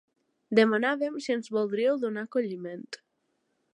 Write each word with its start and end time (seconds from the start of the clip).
Demanàvem 0.59 1.19
si 1.25 1.35
ens 1.35 1.51
voldríeu 1.57 1.99
donar 2.05 2.25
acolliment. 2.29 2.89